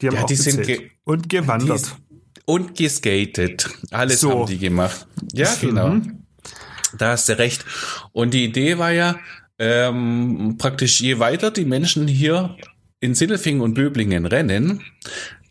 [0.00, 1.96] Die haben ja, auch die sind ge und gewandert
[2.44, 3.68] und geskatet.
[3.90, 4.30] Alles so.
[4.30, 5.06] haben die gemacht.
[5.32, 5.90] Ja, genau.
[5.90, 6.24] Mhm.
[6.96, 7.64] Da hast du recht.
[8.12, 9.16] Und die Idee war ja,
[9.58, 12.56] ähm, praktisch je weiter die Menschen hier
[13.00, 14.82] in Sindelfingen und Böblingen rennen,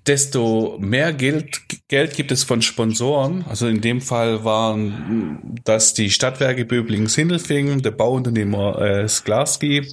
[0.06, 3.44] desto mehr Geld, Geld gibt es von Sponsoren.
[3.48, 9.88] Also in dem Fall waren das die Stadtwerke Böblingen-Sindelfingen, der Bauunternehmer äh, Sklarski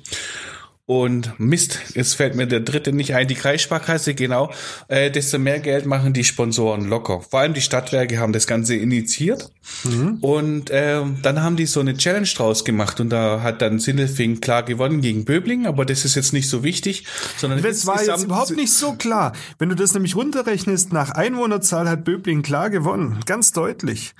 [0.86, 4.52] und Mist, jetzt fällt mir der dritte nicht ein, die Kreissparkasse, genau,
[4.86, 7.22] äh, desto mehr Geld machen die Sponsoren locker.
[7.22, 9.50] Vor allem die Stadtwerke haben das Ganze initiiert
[9.82, 10.18] mhm.
[10.20, 14.40] und äh, dann haben die so eine Challenge draus gemacht und da hat dann Sindelfing
[14.40, 17.04] klar gewonnen gegen Böbling, aber das ist jetzt nicht so wichtig,
[17.36, 19.32] sondern das war jetzt überhaupt nicht so klar.
[19.58, 24.14] Wenn du das nämlich runterrechnest, nach Einwohnerzahl hat Böbling klar gewonnen, ganz deutlich.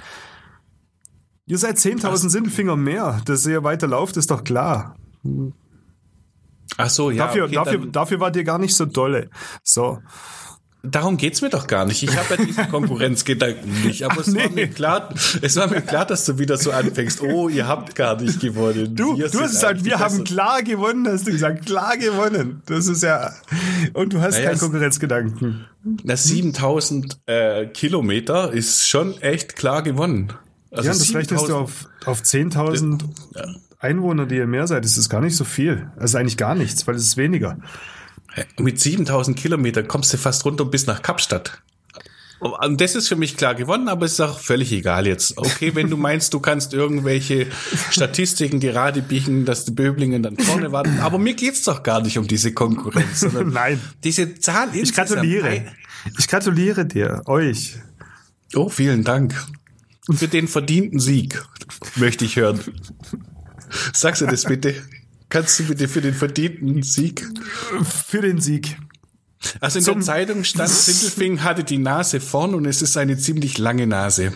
[1.47, 4.97] Ihr seid 10.000 Sindelfinger mehr, dass ihr weiter lauft, ist doch klar.
[6.77, 7.27] Ach so, ja.
[7.27, 9.31] Dafür, okay, dafür, dafür war dir gar nicht so dolle.
[9.63, 9.99] So.
[10.83, 12.03] Darum geht's mir doch gar nicht.
[12.03, 14.05] Ich habe ja diese Konkurrenzgedanken nicht.
[14.05, 14.45] Aber es, nee.
[14.45, 15.09] war mir klar,
[15.43, 17.23] es war mir klar, dass du wieder so anfängst.
[17.23, 18.95] Oh, ihr habt gar nicht gewonnen.
[18.95, 22.63] Du, wir du hast gesagt, wir haben klar gewonnen, hast du gesagt, klar gewonnen.
[22.67, 23.33] Das ist ja,
[23.95, 25.67] und du hast naja, keinen Konkurrenzgedanken.
[26.05, 30.33] Na, 7000 äh, Kilometer ist schon echt klar gewonnen.
[30.71, 33.03] Also ja, das rechnest du auf, auf 10.000
[33.35, 33.45] ja.
[33.87, 35.91] Einwohner, die ihr mehr seid, ist es gar nicht so viel.
[35.97, 37.59] Also eigentlich gar nichts, weil es ist weniger.
[38.59, 41.63] Mit 7000 Kilometern kommst du fast runter bis nach Kapstadt.
[42.39, 45.39] Und das ist für mich klar gewonnen, aber es ist auch völlig egal jetzt.
[45.39, 47.47] Okay, wenn du meinst, du kannst irgendwelche
[47.91, 51.01] Statistiken gerade biegen, dass die Böblingen dann vorne waren.
[51.01, 53.27] Aber mir geht's doch gar nicht um diese Konkurrenz.
[53.45, 53.81] Nein.
[54.05, 55.65] Diese Zahl Ich gratuliere.
[56.19, 57.77] Ich gratuliere dir, euch.
[58.55, 59.35] Oh, vielen Dank.
[60.15, 61.43] Für den verdienten Sieg
[61.97, 62.61] möchte ich hören.
[63.93, 64.75] Sagst du das bitte?
[65.29, 67.27] Kannst du bitte für den verdienten Sieg?
[67.83, 68.77] Für den Sieg.
[69.61, 73.17] Also in Zum der Zeitung stand, Sindelfing hatte die Nase vorn und es ist eine
[73.17, 74.33] ziemlich lange Nase.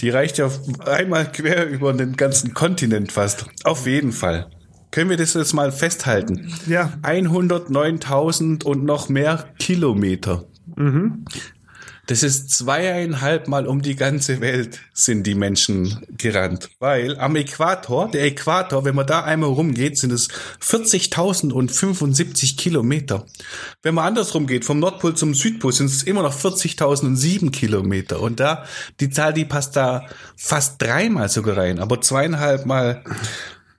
[0.00, 0.50] Die reicht ja
[0.84, 3.46] einmal quer über den ganzen Kontinent fast.
[3.64, 4.50] Auf jeden Fall.
[4.90, 6.52] Können wir das jetzt mal festhalten?
[6.66, 6.92] Ja.
[7.02, 10.46] 109.000 und noch mehr Kilometer.
[10.76, 11.24] Mhm.
[12.08, 16.70] Das ist zweieinhalb Mal um die ganze Welt sind die Menschen gerannt.
[16.78, 20.30] Weil am Äquator, der Äquator, wenn man da einmal rumgeht, sind es
[20.62, 23.26] 40.075 Kilometer.
[23.82, 28.22] Wenn man andersrum geht, vom Nordpol zum Südpol, sind es immer noch 40.007 Kilometer.
[28.22, 28.64] Und da,
[29.00, 33.04] die Zahl, die passt da fast dreimal sogar rein, aber zweieinhalb Mal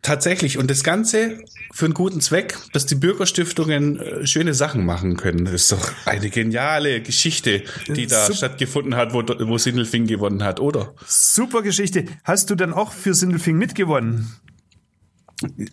[0.02, 0.58] Tatsächlich.
[0.58, 1.40] Und das Ganze
[1.72, 5.46] für einen guten Zweck, dass die Bürgerstiftungen äh, schöne Sachen machen können.
[5.46, 10.44] Das ist doch eine geniale Geschichte, die da Sup stattgefunden hat, wo, wo Sindelfing gewonnen
[10.44, 10.94] hat, oder?
[11.06, 12.06] Super Geschichte.
[12.24, 14.34] Hast du dann auch für Sindelfing mitgewonnen?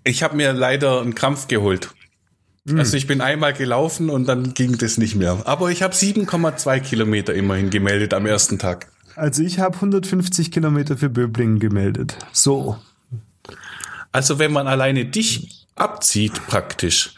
[0.05, 1.91] Ich habe mir leider einen Krampf geholt.
[2.69, 2.79] Hm.
[2.79, 5.43] Also ich bin einmal gelaufen und dann ging das nicht mehr.
[5.45, 8.91] Aber ich habe 7,2 Kilometer immerhin gemeldet am ersten Tag.
[9.15, 12.19] Also ich habe 150 Kilometer für Böblingen gemeldet.
[12.33, 12.77] So.
[14.17, 17.11] Also wenn man alleine dich abzieht praktisch,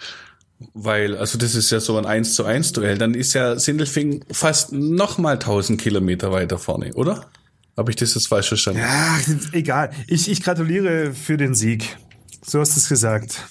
[0.75, 4.25] weil, also das ist ja so ein 1 zu 1 Duell, dann ist ja Sindelfing
[4.33, 7.31] fast nochmal 1000 Kilometer weiter vorne, oder?
[7.77, 8.81] Habe ich das jetzt falsch verstanden?
[8.81, 9.17] Ja,
[9.53, 9.93] egal.
[10.09, 11.97] Ich, ich gratuliere für den Sieg.
[12.45, 13.45] So hast du es gesagt.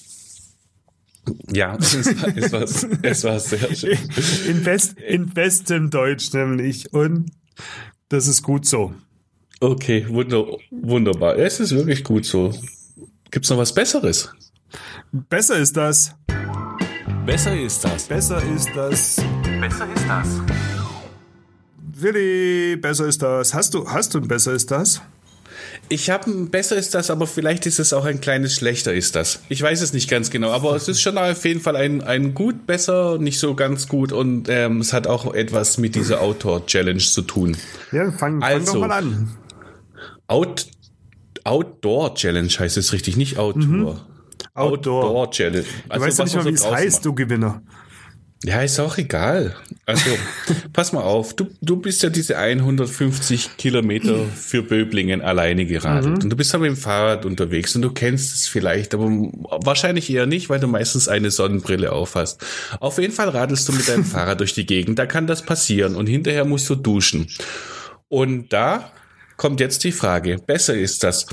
[1.49, 2.63] Ja, es, es, war,
[3.01, 3.97] es war sehr schön.
[4.49, 6.91] In, best, in bestem Deutsch nämlich.
[6.91, 7.31] Und
[8.09, 8.93] das ist gut so.
[9.61, 11.37] Okay, wunder, wunderbar.
[11.37, 12.53] Es ist wirklich gut so.
[13.31, 14.31] Gibt's noch was Besseres?
[15.11, 16.15] Besser ist das.
[17.25, 18.03] Besser ist das.
[18.07, 19.17] Besser ist das.
[19.59, 20.27] Besser ist das.
[21.99, 23.53] Willi, besser ist das.
[23.53, 25.01] Hast du, hast du ein Besser ist das?
[25.89, 29.15] Ich habe ein Besser ist das, aber vielleicht ist es auch ein kleines Schlechter ist
[29.15, 29.39] das.
[29.49, 32.33] Ich weiß es nicht ganz genau, aber es ist schon auf jeden Fall ein, ein
[32.33, 36.99] gut, besser, nicht so ganz gut und ähm, es hat auch etwas mit dieser Outdoor-Challenge
[36.99, 37.57] zu tun.
[37.91, 39.31] Ja, fang, fang also, doch mal an.
[40.27, 40.67] Out,
[41.47, 43.65] Outdoor Challenge heißt es richtig, nicht Outdoor.
[43.65, 43.99] Mhm.
[44.53, 45.03] Outdoor.
[45.03, 45.65] Outdoor Challenge.
[45.87, 47.61] Also, du weißt ja nicht mal, wie es heißt, du Gewinner.
[48.43, 49.55] Ja, ist auch egal.
[49.85, 50.11] Also,
[50.73, 56.17] pass mal auf, du, du bist ja diese 150 Kilometer für Böblingen alleine geradelt.
[56.17, 56.23] Mhm.
[56.23, 59.07] Und du bist aber mit dem Fahrrad unterwegs und du kennst es vielleicht, aber
[59.63, 62.45] wahrscheinlich eher nicht, weil du meistens eine Sonnenbrille aufhast.
[62.79, 65.95] Auf jeden Fall radelst du mit deinem Fahrrad durch die Gegend, da kann das passieren
[65.95, 67.27] und hinterher musst du duschen.
[68.07, 68.91] Und da
[69.37, 71.27] kommt jetzt die Frage, besser ist das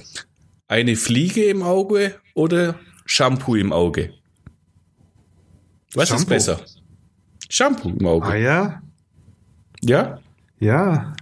[0.69, 4.15] eine Fliege im Auge oder Shampoo im Auge?
[5.95, 6.23] Was Shampoo.
[6.23, 6.61] ist besser?
[7.49, 8.27] Shampoo im Auge.
[8.29, 8.83] Ah ja?
[9.83, 10.21] Ja?
[10.59, 11.15] Ja.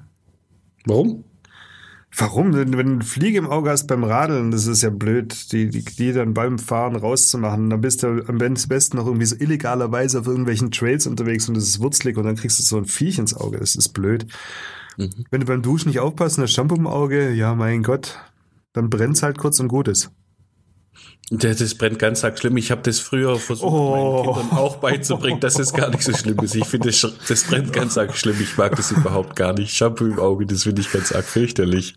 [0.84, 1.24] Warum?
[2.14, 2.52] Warum?
[2.54, 5.70] Wenn, wenn du eine Fliege im Auge hast beim Radeln, das ist ja blöd, die,
[5.70, 7.70] die, die dann beim Fahren rauszumachen.
[7.70, 11.64] Dann bist du am besten noch irgendwie so illegalerweise auf irgendwelchen Trails unterwegs und das
[11.64, 13.58] ist wurzlig und dann kriegst du so ein Viech ins Auge.
[13.58, 14.26] Das ist blöd.
[14.96, 15.24] Mhm.
[15.30, 18.18] Wenn du beim Duschen nicht aufpasst und Shampoo im Auge, ja, mein Gott,
[18.72, 20.10] dann brennt's halt kurz und gut ist.
[21.34, 22.58] Das, das brennt ganz arg schlimm.
[22.58, 24.22] Ich habe das früher versucht, oh.
[24.24, 26.54] meinen Kindern auch beizubringen, dass es gar nicht so schlimm ist.
[26.54, 28.36] Ich finde, das, das brennt ganz arg schlimm.
[28.38, 29.74] Ich mag das überhaupt gar nicht.
[29.74, 31.96] Shampoo im Auge, das finde ich ganz arg fürchterlich.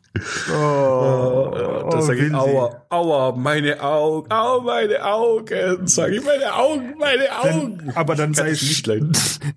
[0.50, 5.86] Oh, oh, da sage ich, aua, aua, meine Augen, aua, meine Augen.
[5.86, 7.78] Sage ich, meine Augen, meine Augen.
[7.78, 8.56] Dann, aber dann sei,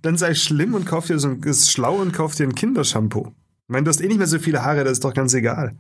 [0.03, 3.29] dann sei schlimm und kauf dir so ein, ist schlau und kauf dir ein Kindershampoo.
[3.29, 5.77] Ich meine, du hast eh nicht mehr so viele Haare, das ist doch ganz egal.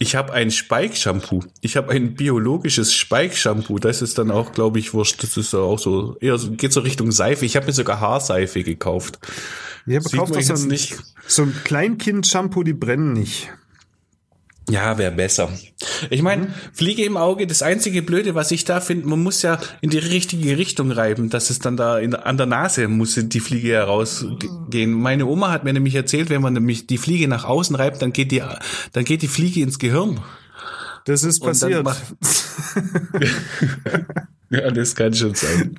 [0.00, 1.42] Ich habe ein Spike-Shampoo.
[1.60, 3.78] Ich habe ein biologisches Spike-Shampoo.
[3.78, 5.22] Das ist dann auch, glaube ich, wurscht.
[5.22, 7.44] Das ist auch so, eher so, geht so Richtung Seife.
[7.44, 9.18] Ich habe mir sogar Haarseife gekauft.
[9.86, 10.96] Ja, bekauft doch so ein, nicht.
[11.26, 13.50] so ein Kleinkind-Shampoo, die brennen nicht.
[14.68, 15.50] Ja, wäre besser.
[16.10, 16.54] Ich meine, mhm.
[16.72, 19.98] Fliege im Auge, das einzige Blöde, was ich da finde, man muss ja in die
[19.98, 24.92] richtige Richtung reiben, dass es dann da in, an der Nase muss die Fliege herausgehen.
[24.92, 28.12] Meine Oma hat mir nämlich erzählt, wenn man nämlich die Fliege nach außen reibt, dann
[28.12, 28.42] geht die,
[28.92, 30.20] dann geht die Fliege ins Gehirn.
[31.06, 31.86] Das ist passiert.
[34.50, 35.74] ja, das kann schon sein.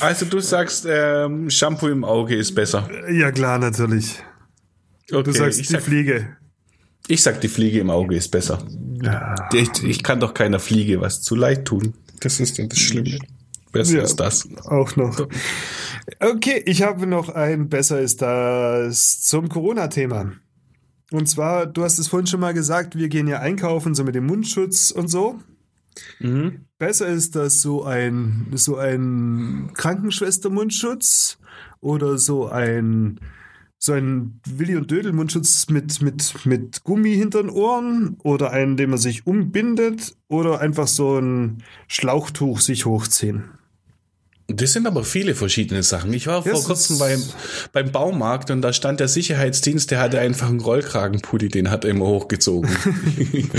[0.00, 2.90] Also du sagst, ähm, Shampoo im Auge ist besser.
[3.10, 4.22] Ja klar, natürlich.
[5.10, 6.36] Okay, du sagst die sag, Fliege.
[7.08, 8.64] Ich sag, die Fliege im Auge ist besser.
[9.02, 9.34] Ja.
[9.52, 11.94] Ich, ich, kann doch keiner Fliege was zu leid tun.
[12.20, 13.18] Das ist das Schlimme.
[13.72, 14.48] Besser ja, ist das.
[14.64, 15.28] Auch noch.
[16.18, 20.32] Okay, ich habe noch ein Besser ist das zum Corona-Thema.
[21.12, 24.14] Und zwar, du hast es vorhin schon mal gesagt, wir gehen ja einkaufen, so mit
[24.14, 25.40] dem Mundschutz und so.
[26.20, 26.66] Mhm.
[26.78, 31.38] Besser ist das so ein, so ein Krankenschwester-Mundschutz
[31.80, 33.20] oder so ein
[33.82, 38.76] so ein Willi und Dödel Mundschutz mit, mit, mit Gummi hinter den Ohren oder einen,
[38.76, 43.44] den man sich umbindet oder einfach so ein Schlauchtuch sich hochziehen.
[44.56, 46.12] Das sind aber viele verschiedene Sachen.
[46.12, 47.22] Ich war vor kurzem beim,
[47.72, 51.90] beim Baumarkt und da stand der Sicherheitsdienst, der hatte einfach einen Rollkragenpulli, den hat er
[51.90, 52.70] immer hochgezogen.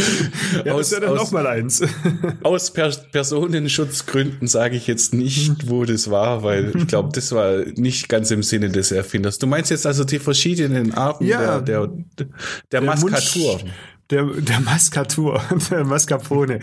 [0.66, 1.82] ja, aus, das ist ja dann nochmal eins.
[2.44, 7.58] aus per Personenschutzgründen sage ich jetzt nicht, wo das war, weil ich glaube, das war
[7.76, 9.40] nicht ganz im Sinne des Erfinders.
[9.40, 12.28] Du meinst jetzt also die verschiedenen Arten ja, der, der, der,
[12.72, 13.58] der Maskatur.
[13.58, 13.66] Mund,
[14.12, 16.60] der, der Maskatur, der Mascarpone.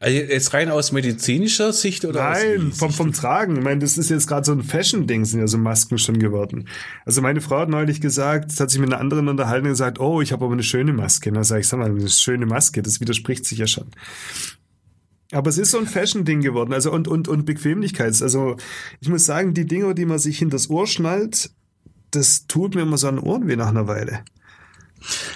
[0.00, 2.30] Also jetzt rein aus medizinischer Sicht oder?
[2.30, 3.56] Nein, vom, vom Tragen.
[3.56, 6.68] Ich meine, das ist jetzt gerade so ein Fashion-Ding, sind ja so Masken schon geworden.
[7.04, 10.20] Also meine Frau hat neulich gesagt, hat sich mit einer anderen unterhalten und gesagt, oh,
[10.20, 11.30] ich habe aber eine schöne Maske.
[11.30, 13.86] Und da sage ich, sag mal, eine schöne Maske, das widerspricht sich ja schon.
[15.32, 18.22] Aber es ist so ein Fashion-Ding geworden, also und, und, und Bequemlichkeits.
[18.22, 18.56] Also
[19.00, 21.50] ich muss sagen, die Dinger, die man sich hinters Ohr schnallt,
[22.12, 24.20] das tut mir immer so an Ohren weh nach einer Weile.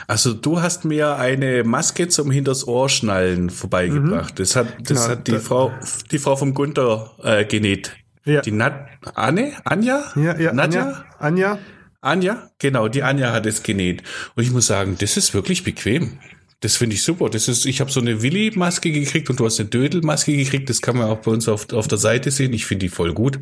[0.07, 4.35] Also du hast mir eine Maske zum hinters Ohr schnallen vorbeigebracht.
[4.35, 4.43] Mhm.
[4.43, 5.73] Das hat, das genau, hat die Frau,
[6.11, 7.93] die Frau vom Gunter äh, genäht.
[8.25, 8.43] Ja.
[8.43, 9.53] Die Nat Anne?
[9.65, 10.05] Anja?
[10.15, 10.53] Ja, ja.
[10.53, 11.05] Nadja?
[11.19, 11.53] Anja?
[11.53, 11.59] Anja?
[12.03, 12.51] Anja?
[12.59, 14.03] Genau, die Anja hat es genäht.
[14.35, 16.19] Und ich muss sagen, das ist wirklich bequem.
[16.61, 17.31] Das finde ich super.
[17.31, 20.69] Das ist, ich habe so eine Willi-Maske gekriegt und du hast eine Dödel-Maske gekriegt.
[20.69, 22.53] Das kann man auch bei uns auf, auf der Seite sehen.
[22.53, 23.41] Ich finde die voll gut.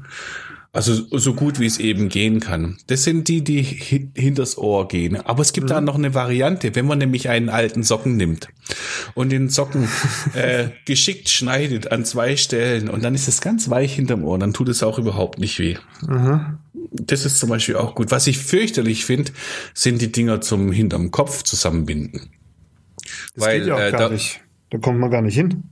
[0.71, 2.77] Also so gut wie es eben gehen kann.
[2.89, 5.17] Das sind die, die hinters Ohr gehen.
[5.17, 5.71] Aber es gibt mhm.
[5.71, 8.49] da noch eine Variante, wenn man nämlich einen alten Socken nimmt
[9.15, 9.89] und den Socken
[10.35, 14.53] äh, geschickt schneidet an zwei Stellen und dann ist es ganz weich hinterm Ohr, dann
[14.53, 15.77] tut es auch überhaupt nicht weh.
[16.07, 16.59] Mhm.
[16.91, 18.11] Das ist zum Beispiel auch gut.
[18.11, 19.33] Was ich fürchterlich finde,
[19.73, 22.31] sind die Dinger zum hinterm Kopf zusammenbinden.
[23.35, 24.41] Das Weil, geht ja auch äh, gar da, nicht.
[24.71, 25.65] Da kommt man gar nicht hin.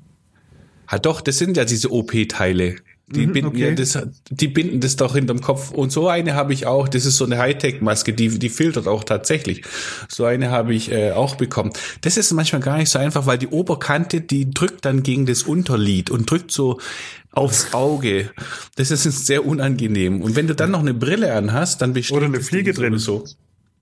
[0.89, 2.77] Ha doch, das sind ja diese OP-Teile.
[3.09, 3.69] Die, mhm, binden okay.
[3.69, 3.99] ja das,
[4.31, 5.71] die binden das doch hinterm Kopf.
[5.71, 6.89] Und so eine habe ich auch.
[6.89, 9.63] Das ist so eine Hightech-Maske, die, die filtert auch tatsächlich.
[10.09, 11.71] So eine habe ich äh, auch bekommen.
[12.01, 15.45] Das ist manchmal gar nicht so einfach, weil die Oberkante, die drückt dann gegen das
[15.45, 16.81] Unterlid und drückt so
[17.31, 18.31] aufs Auge.
[18.75, 20.21] Das ist sehr unangenehm.
[20.21, 22.99] Und wenn du dann noch eine Brille anhast, dann besteht Oder eine Fliege drin.
[22.99, 23.25] So.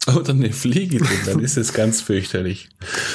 [0.06, 2.68] Oder eine Fliege drin, dann ist es ganz fürchterlich.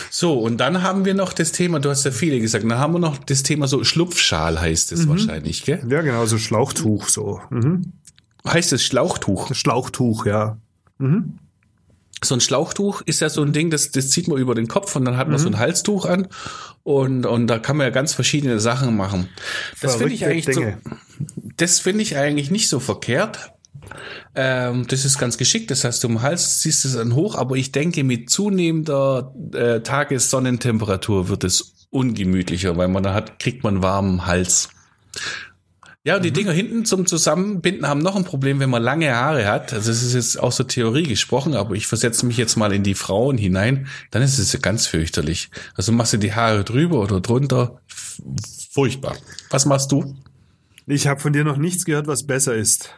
[0.10, 2.94] So, und dann haben wir noch das Thema, du hast ja viele gesagt, dann haben
[2.94, 5.10] wir noch das Thema so Schlupfschal heißt es mhm.
[5.10, 5.86] wahrscheinlich, gell?
[5.88, 7.42] Ja, genau, so Schlauchtuch so.
[7.52, 7.94] Mhm.
[8.48, 9.54] Heißt es Schlauchtuch?
[9.54, 10.58] Schlauchtuch, ja.
[10.98, 11.38] Mhm.
[12.24, 14.96] So ein Schlauchtuch ist ja so ein Ding, das, das zieht man über den Kopf
[14.96, 15.44] und dann hat man mhm.
[15.44, 16.28] so ein Halstuch an
[16.84, 19.30] und, und da kann man ja ganz verschiedene Sachen machen.
[19.80, 20.64] Das finde ich eigentlich so,
[21.56, 23.54] das finde ich eigentlich nicht so verkehrt,
[24.36, 25.72] ähm, das ist ganz geschickt.
[25.72, 29.82] Das heißt, du im Hals ziehst es dann hoch, aber ich denke, mit zunehmender äh,
[29.82, 34.70] Tagessonnentemperatur wird es ungemütlicher, weil man da hat, kriegt man warmen Hals.
[36.06, 36.36] Ja, und die mhm.
[36.36, 39.74] Dinger hinten zum Zusammenbinden haben noch ein Problem, wenn man lange Haare hat.
[39.74, 42.84] Also es ist jetzt aus der Theorie gesprochen, aber ich versetze mich jetzt mal in
[42.84, 45.50] die Frauen hinein, dann ist es ganz fürchterlich.
[45.76, 47.82] Also machst du die Haare drüber oder drunter.
[48.72, 49.18] Furchtbar.
[49.50, 50.16] Was machst du?
[50.88, 52.90] Ich habe von dir noch nichts gehört, was besser ist.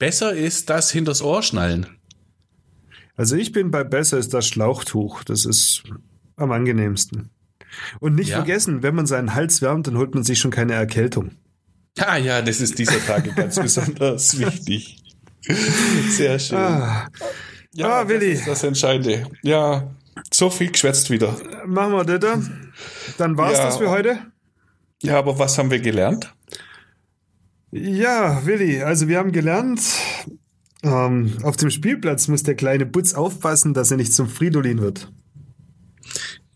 [0.00, 1.86] Besser ist das hinters Ohr schnallen.
[3.16, 5.22] Also ich bin bei besser ist das Schlauchtuch.
[5.24, 5.82] Das ist
[6.36, 7.28] am angenehmsten.
[8.00, 8.36] Und nicht ja.
[8.36, 11.32] vergessen, wenn man seinen Hals wärmt, dann holt man sich schon keine Erkältung.
[11.98, 15.02] Ah ja, das ist dieser Tage ganz besonders wichtig.
[16.08, 16.56] Sehr schön.
[16.56, 17.06] Ah,
[17.74, 18.30] ja, ah, Willi.
[18.30, 19.26] Das ist das Entscheidende.
[19.42, 19.94] Ja,
[20.32, 21.36] so viel geschwätzt wieder.
[21.66, 22.50] Machen wir das.
[23.18, 23.66] Dann war's ja.
[23.66, 24.18] das für heute.
[25.02, 26.34] Ja, aber was haben wir gelernt?
[27.72, 29.80] Ja, Willi, also wir haben gelernt,
[30.82, 35.10] ähm, auf dem Spielplatz muss der kleine Butz aufpassen, dass er nicht zum Fridolin wird.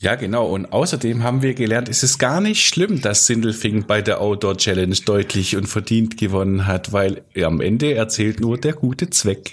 [0.00, 0.46] Ja, genau.
[0.48, 4.57] Und außerdem haben wir gelernt, es ist gar nicht schlimm, dass Sindelfing bei der Outdoor
[4.57, 9.53] Challenge deutlich und verdient gewonnen hat, weil am Ende erzählt nur der gute Zweck.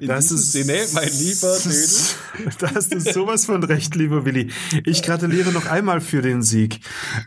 [0.00, 2.50] In das ist Sinne, mein lieber Dödel.
[2.58, 4.50] Da hast du sowas von recht, lieber Willi.
[4.84, 6.80] Ich gratuliere noch einmal für den Sieg.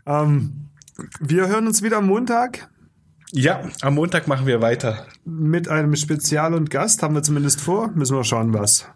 [0.05, 0.67] Ähm,
[1.21, 2.69] wir hören uns wieder am Montag.
[3.31, 5.05] Ja, am Montag machen wir weiter.
[5.23, 7.89] Mit einem Spezial und Gast haben wir zumindest vor.
[7.89, 8.87] Müssen wir schauen, was.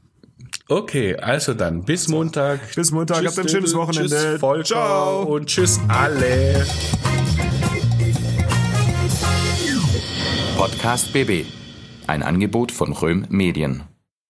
[0.67, 2.59] Okay, also dann bis Montag.
[2.75, 4.15] Bis Montag, tschüss, habt ein schönes Wochenende.
[4.15, 5.23] Tschüss, Volker Ciao.
[5.23, 6.65] und tschüss alle.
[10.57, 11.45] Podcast BB.
[12.07, 13.83] Ein Angebot von Röhm Medien.